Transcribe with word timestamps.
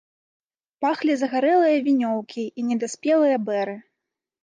Пахлі 0.85 1.17
загарэлыя 1.23 1.77
вінёўкі 1.89 2.43
і 2.49 2.61
недаспелыя 2.73 3.37
бэры. 3.51 3.81